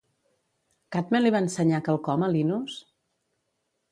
[0.95, 2.79] Cadme li va ensenyar quelcom a Linos?